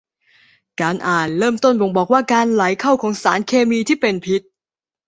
[0.81, 4.41] การอ่านเริ่มต้นบ่งบอกว่าการไหลเข้าของสารเคมีที่เป็นพิษ